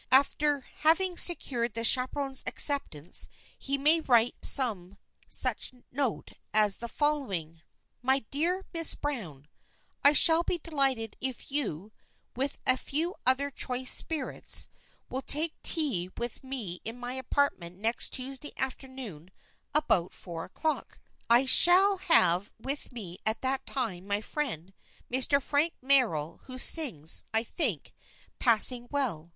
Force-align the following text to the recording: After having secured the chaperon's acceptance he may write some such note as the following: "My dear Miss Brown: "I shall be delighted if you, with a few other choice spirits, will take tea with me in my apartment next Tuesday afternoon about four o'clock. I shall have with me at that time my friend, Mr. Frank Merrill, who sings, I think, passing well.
After 0.11 0.61
having 0.77 1.15
secured 1.15 1.75
the 1.75 1.83
chaperon's 1.83 2.41
acceptance 2.47 3.29
he 3.55 3.77
may 3.77 3.99
write 3.99 4.33
some 4.41 4.97
such 5.27 5.73
note 5.91 6.31
as 6.55 6.77
the 6.77 6.87
following: 6.87 7.61
"My 8.01 8.25
dear 8.31 8.65
Miss 8.73 8.95
Brown: 8.95 9.47
"I 10.03 10.13
shall 10.13 10.41
be 10.41 10.57
delighted 10.57 11.17
if 11.21 11.51
you, 11.51 11.91
with 12.35 12.57
a 12.65 12.77
few 12.77 13.13
other 13.27 13.51
choice 13.51 13.91
spirits, 13.91 14.67
will 15.07 15.21
take 15.21 15.53
tea 15.61 16.09
with 16.17 16.43
me 16.43 16.81
in 16.83 16.99
my 16.99 17.13
apartment 17.13 17.77
next 17.77 18.09
Tuesday 18.11 18.53
afternoon 18.57 19.29
about 19.75 20.13
four 20.13 20.45
o'clock. 20.45 20.99
I 21.29 21.45
shall 21.45 21.97
have 21.97 22.51
with 22.57 22.91
me 22.91 23.19
at 23.23 23.41
that 23.43 23.67
time 23.67 24.07
my 24.07 24.21
friend, 24.21 24.73
Mr. 25.11 25.39
Frank 25.39 25.73
Merrill, 25.79 26.39
who 26.45 26.57
sings, 26.57 27.23
I 27.35 27.43
think, 27.43 27.93
passing 28.39 28.87
well. 28.89 29.29